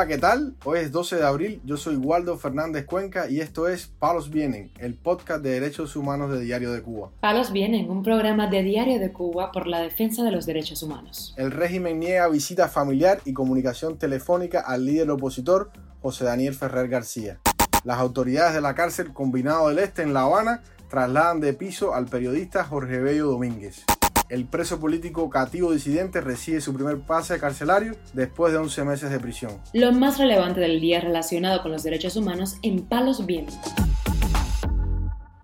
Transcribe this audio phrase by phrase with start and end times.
[0.00, 0.54] Hola, ¿qué tal?
[0.64, 4.70] Hoy es 12 de abril, yo soy Waldo Fernández Cuenca y esto es Palos Vienen,
[4.78, 7.10] el podcast de derechos humanos de Diario de Cuba.
[7.20, 11.34] Palos Vienen, un programa de Diario de Cuba por la defensa de los derechos humanos.
[11.36, 17.38] El régimen niega visita familiar y comunicación telefónica al líder opositor José Daniel Ferrer García.
[17.84, 22.06] Las autoridades de la cárcel Combinado del Este en La Habana trasladan de piso al
[22.06, 23.84] periodista Jorge Bello Domínguez.
[24.30, 29.18] El preso político cativo disidente recibe su primer pase carcelario después de 11 meses de
[29.18, 29.60] prisión.
[29.72, 33.58] Lo más relevante del día relacionado con los derechos humanos en Palos Vientos.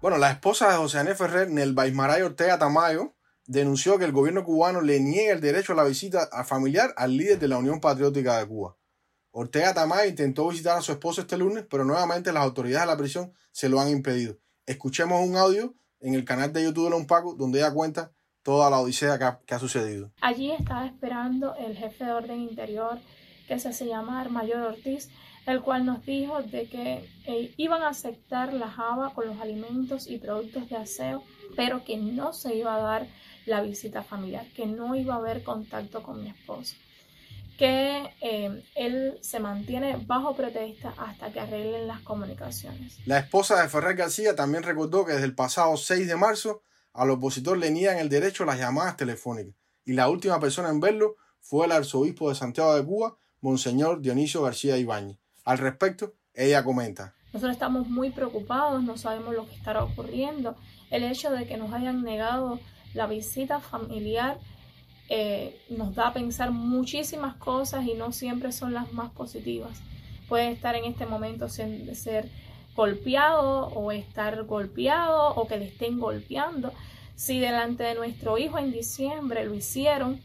[0.00, 3.14] Bueno, la esposa de José Daniel Ferrer, Nelva Ismaray Ortega Tamayo,
[3.46, 7.38] denunció que el gobierno cubano le niega el derecho a la visita familiar al líder
[7.38, 8.76] de la Unión Patriótica de Cuba.
[9.30, 12.98] Ortega Tamayo intentó visitar a su esposo este lunes, pero nuevamente las autoridades de la
[12.98, 14.40] prisión se lo han impedido.
[14.66, 18.10] Escuchemos un audio en el canal de YouTube de Lon Paco donde ella cuenta
[18.42, 20.10] toda la odisea que ha, sucedido.
[20.20, 22.98] Allí estaba esperando el jefe de orden interior
[23.46, 25.10] que se hace llamar Mayor Ortiz,
[25.46, 30.06] el cual nos dijo de que eh, iban a aceptar la java con los alimentos
[30.06, 31.22] y productos de aseo,
[31.56, 33.06] pero que no se iba a dar
[33.46, 36.76] la visita familiar, que no iba a haber contacto con mi esposo,
[37.58, 42.98] que eh, él se mantiene bajo protesta hasta que arreglen las comunicaciones.
[43.04, 46.62] La esposa de Ferrer García también recordó que desde el pasado 6 de marzo
[46.94, 49.54] al opositor le niegan el derecho a las llamadas telefónicas
[49.84, 54.42] y la última persona en verlo fue el arzobispo de Santiago de Cuba, Monseñor Dionisio
[54.42, 55.18] García Ibáñez.
[55.44, 57.14] Al respecto, ella comenta.
[57.32, 60.56] Nosotros estamos muy preocupados, no sabemos lo que estará ocurriendo.
[60.90, 62.60] El hecho de que nos hayan negado
[62.94, 64.38] la visita familiar
[65.08, 69.80] eh, nos da a pensar muchísimas cosas y no siempre son las más positivas.
[70.28, 72.30] Puede estar en este momento ser, ser
[72.74, 76.72] golpeado o estar golpeado o que le estén golpeando.
[77.14, 80.20] Si delante de nuestro hijo en diciembre lo hicieron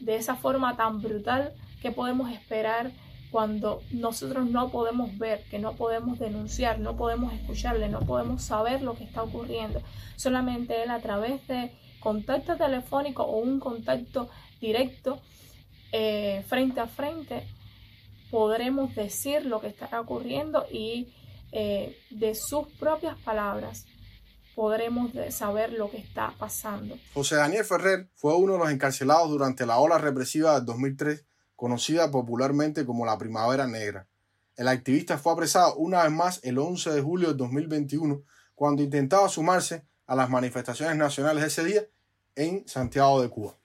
[0.00, 2.92] de esa forma tan brutal, ¿qué podemos esperar
[3.30, 8.82] cuando nosotros no podemos ver, que no podemos denunciar, no podemos escucharle, no podemos saber
[8.82, 9.80] lo que está ocurriendo?
[10.16, 14.28] Solamente él a través de contacto telefónico o un contacto
[14.60, 15.20] directo
[15.92, 17.46] eh, frente a frente
[18.30, 21.08] podremos decir lo que está ocurriendo y
[21.52, 23.86] eh, de sus propias palabras
[24.54, 26.98] podremos saber lo que está pasando.
[27.14, 31.24] José Daniel Ferrer fue uno de los encarcelados durante la ola represiva del 2003,
[31.56, 34.06] conocida popularmente como la Primavera Negra.
[34.56, 38.22] El activista fue apresado una vez más el 11 de julio de 2021
[38.54, 41.82] cuando intentaba sumarse a las manifestaciones nacionales ese día
[42.34, 43.56] en Santiago de Cuba.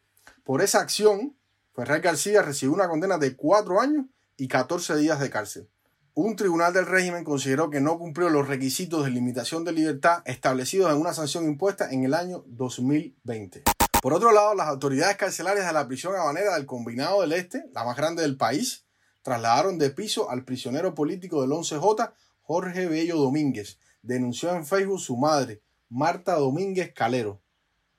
[0.44, 1.36] Por esa acción,
[1.74, 4.06] Ferrer García recibió una condena de cuatro años
[4.38, 5.70] y 14 días de cárcel
[6.18, 10.90] un tribunal del régimen consideró que no cumplió los requisitos de limitación de libertad establecidos
[10.90, 13.64] en una sanción impuesta en el año 2020.
[14.02, 17.84] Por otro lado, las autoridades carcelarias de la prisión habanera del Combinado del Este, la
[17.84, 18.86] más grande del país,
[19.24, 23.78] trasladaron de piso al prisionero político del 11J, Jorge Bello Domínguez.
[24.02, 27.42] Denunció en Facebook su madre, Marta Domínguez Calero.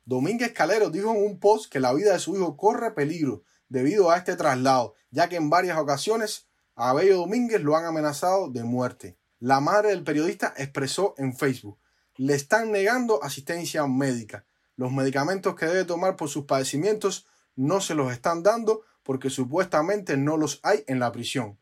[0.06, 4.10] Domínguez Calero dijo en un post que la vida de su hijo corre peligro debido
[4.10, 6.45] a este traslado, ya que en varias ocasiones
[6.76, 9.18] a Bello Domínguez lo han amenazado de muerte.
[9.40, 11.78] La madre del periodista expresó en Facebook,
[12.16, 14.44] le están negando asistencia médica.
[14.76, 20.18] Los medicamentos que debe tomar por sus padecimientos no se los están dando porque supuestamente
[20.18, 21.58] no los hay en la prisión.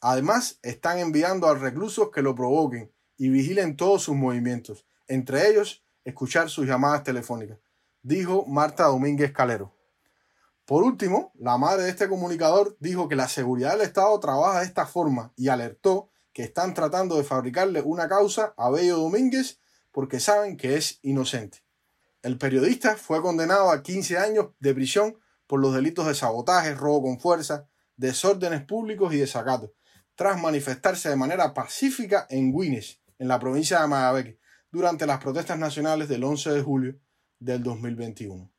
[0.00, 5.84] Además, están enviando a reclusos que lo provoquen y vigilen todos sus movimientos, entre ellos
[6.04, 7.58] escuchar sus llamadas telefónicas,
[8.02, 9.73] dijo Marta Domínguez Calero.
[10.66, 14.66] Por último, la madre de este comunicador dijo que la seguridad del Estado trabaja de
[14.66, 19.60] esta forma y alertó que están tratando de fabricarle una causa a Bello Domínguez
[19.92, 21.62] porque saben que es inocente.
[22.22, 27.02] El periodista fue condenado a 15 años de prisión por los delitos de sabotaje, robo
[27.02, 29.74] con fuerza, desórdenes públicos y desacato,
[30.14, 34.38] tras manifestarse de manera pacífica en Guinness, en la provincia de Magabeque,
[34.70, 36.98] durante las protestas nacionales del 11 de julio
[37.38, 38.53] del 2021.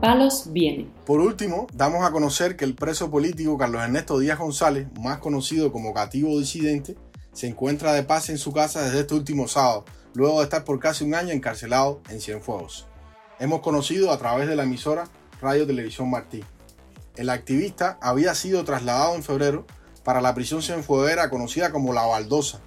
[0.00, 0.88] Palos viene.
[1.04, 5.72] Por último, damos a conocer que el preso político Carlos Ernesto Díaz González, más conocido
[5.72, 6.96] como Cativo Disidente,
[7.32, 9.84] se encuentra de paz en su casa desde este último sábado,
[10.14, 12.86] luego de estar por casi un año encarcelado en Cienfuegos.
[13.38, 15.08] Hemos conocido a través de la emisora
[15.40, 16.42] Radio Televisión Martí.
[17.16, 19.66] El activista había sido trasladado en febrero
[20.04, 22.60] para la prisión cienfueguera conocida como La Baldosa,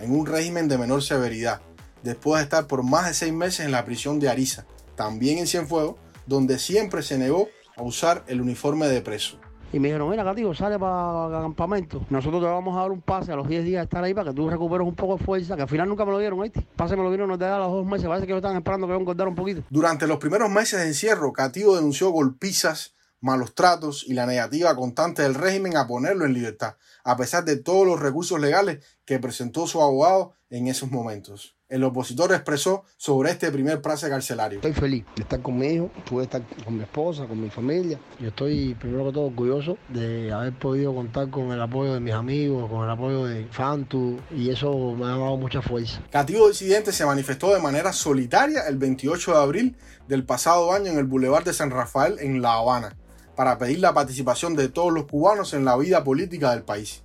[0.00, 1.60] en un régimen de menor severidad,
[2.02, 4.64] después de estar por más de seis meses en la prisión de Ariza,
[4.96, 9.38] también en Cienfuegos, donde siempre se negó a usar el uniforme de preso.
[9.72, 12.04] Y me dijeron, mira, Cativo, sale para el campamento.
[12.10, 14.30] Nosotros te vamos a dar un pase a los 10 días de estar ahí para
[14.30, 16.66] que tú recuperes un poco de fuerza, que al final nunca me lo dieron, ¿viste?
[16.76, 18.06] Pase me lo dieron, nos te da los dos meses.
[18.06, 19.62] Parece que lo están esperando que a engordar un poquito.
[19.70, 25.22] Durante los primeros meses de encierro, Cativo denunció golpizas, malos tratos y la negativa constante
[25.22, 29.66] del régimen a ponerlo en libertad, a pesar de todos los recursos legales que presentó
[29.66, 31.56] su abogado en esos momentos.
[31.72, 34.58] El opositor expresó sobre este primer pase carcelario.
[34.58, 37.98] Estoy feliz de estar con mi hijo, pude estar con mi esposa, con mi familia.
[38.20, 42.12] Yo estoy primero que todo orgulloso de haber podido contar con el apoyo de mis
[42.12, 46.02] amigos, con el apoyo de Fantu y eso me ha dado mucha fuerza.
[46.10, 49.76] Cativo Disidente se manifestó de manera solitaria el 28 de abril
[50.08, 52.98] del pasado año en el Boulevard de San Rafael en La Habana
[53.34, 57.02] para pedir la participación de todos los cubanos en la vida política del país.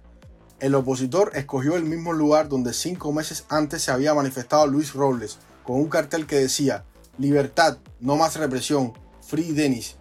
[0.60, 5.38] El opositor escogió el mismo lugar donde cinco meses antes se había manifestado Luis Robles,
[5.64, 6.84] con un cartel que decía
[7.20, 9.98] Libertad, no más represión, Free Denis.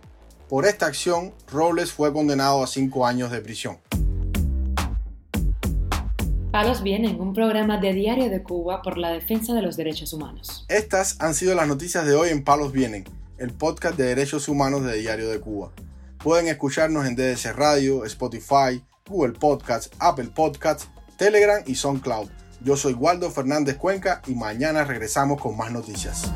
[0.48, 3.76] Por esta acción, Robles fue condenado a cinco años de prisión.
[6.52, 10.64] Palos Vienen, un programa de Diario de Cuba por la defensa de los derechos humanos.
[10.70, 13.04] Estas han sido las noticias de hoy en Palos Vienen,
[13.36, 15.72] el podcast de derechos humanos de Diario de Cuba.
[16.16, 22.28] Pueden escucharnos en DDC Radio, Spotify, Google Podcasts, Apple Podcasts, Telegram y SoundCloud.
[22.60, 26.30] Yo soy Waldo Fernández Cuenca y mañana regresamos con más noticias.